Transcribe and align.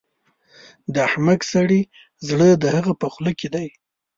د 0.93 0.95
احمق 1.07 1.41
سړي 1.53 1.81
زړه 2.27 2.49
د 2.63 2.65
هغه 2.75 2.93
په 3.01 3.07
خوله 3.13 3.31
کې 3.39 3.47
دی. 3.55 3.67